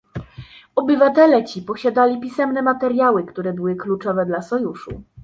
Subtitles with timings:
[0.75, 5.03] obywatele ci posiadali pisemne materiały, które były kluczowe dla Sojuszu